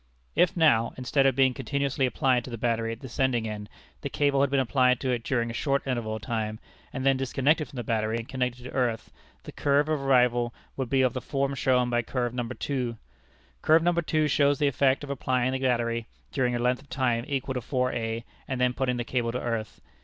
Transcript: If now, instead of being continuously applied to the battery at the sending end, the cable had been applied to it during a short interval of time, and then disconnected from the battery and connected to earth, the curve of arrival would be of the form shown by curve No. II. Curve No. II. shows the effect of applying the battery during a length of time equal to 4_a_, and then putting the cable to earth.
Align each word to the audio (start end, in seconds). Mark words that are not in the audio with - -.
If 0.35 0.57
now, 0.57 0.93
instead 0.97 1.27
of 1.27 1.35
being 1.35 1.53
continuously 1.53 2.07
applied 2.07 2.43
to 2.45 2.49
the 2.49 2.57
battery 2.57 2.91
at 2.91 3.01
the 3.01 3.07
sending 3.07 3.47
end, 3.47 3.69
the 4.01 4.09
cable 4.09 4.41
had 4.41 4.49
been 4.49 4.59
applied 4.59 4.99
to 5.01 5.11
it 5.11 5.23
during 5.23 5.51
a 5.51 5.53
short 5.53 5.85
interval 5.85 6.15
of 6.15 6.23
time, 6.23 6.57
and 6.91 7.05
then 7.05 7.17
disconnected 7.17 7.67
from 7.67 7.77
the 7.77 7.83
battery 7.83 8.17
and 8.17 8.27
connected 8.27 8.63
to 8.63 8.71
earth, 8.71 9.11
the 9.43 9.51
curve 9.51 9.87
of 9.89 10.01
arrival 10.01 10.55
would 10.75 10.89
be 10.89 11.03
of 11.03 11.13
the 11.13 11.21
form 11.21 11.53
shown 11.53 11.91
by 11.91 12.01
curve 12.01 12.33
No. 12.33 12.49
II. 12.67 12.95
Curve 13.61 13.83
No. 13.83 13.93
II. 14.11 14.27
shows 14.27 14.57
the 14.57 14.67
effect 14.67 15.03
of 15.03 15.11
applying 15.11 15.51
the 15.51 15.59
battery 15.59 16.07
during 16.31 16.55
a 16.55 16.57
length 16.57 16.81
of 16.81 16.89
time 16.89 17.23
equal 17.27 17.53
to 17.53 17.61
4_a_, 17.61 18.23
and 18.47 18.59
then 18.59 18.73
putting 18.73 18.97
the 18.97 19.03
cable 19.03 19.31
to 19.31 19.39
earth. 19.39 19.81